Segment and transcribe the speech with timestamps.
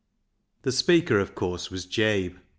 [0.63, 2.33] The speaker, of course, was Jabe.